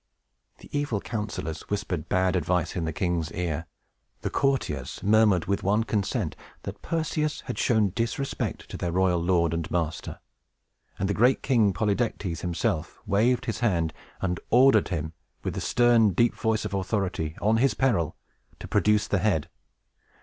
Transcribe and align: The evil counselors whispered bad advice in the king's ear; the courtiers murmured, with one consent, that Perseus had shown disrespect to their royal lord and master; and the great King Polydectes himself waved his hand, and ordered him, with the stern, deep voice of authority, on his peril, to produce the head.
The 0.57 0.69
evil 0.75 0.99
counselors 0.99 1.61
whispered 1.69 2.09
bad 2.09 2.35
advice 2.35 2.75
in 2.75 2.85
the 2.85 2.91
king's 2.91 3.31
ear; 3.33 3.67
the 4.21 4.31
courtiers 4.31 4.99
murmured, 5.03 5.45
with 5.45 5.61
one 5.61 5.83
consent, 5.83 6.35
that 6.63 6.81
Perseus 6.81 7.41
had 7.41 7.59
shown 7.59 7.89
disrespect 7.91 8.67
to 8.71 8.77
their 8.77 8.91
royal 8.91 9.21
lord 9.21 9.53
and 9.53 9.69
master; 9.69 10.19
and 10.97 11.07
the 11.07 11.13
great 11.13 11.43
King 11.43 11.71
Polydectes 11.71 12.41
himself 12.41 12.99
waved 13.05 13.45
his 13.45 13.59
hand, 13.59 13.93
and 14.21 14.39
ordered 14.49 14.87
him, 14.87 15.13
with 15.43 15.53
the 15.53 15.61
stern, 15.61 16.13
deep 16.13 16.33
voice 16.33 16.65
of 16.65 16.73
authority, 16.73 17.35
on 17.39 17.57
his 17.57 17.75
peril, 17.75 18.15
to 18.57 18.67
produce 18.67 19.07
the 19.07 19.19
head. 19.19 19.49